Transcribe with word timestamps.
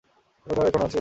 ওটা 0.45 0.61
এখনও 0.61 0.85
আছে? 0.85 0.89